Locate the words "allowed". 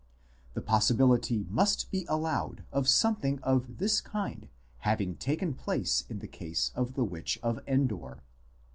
2.09-2.63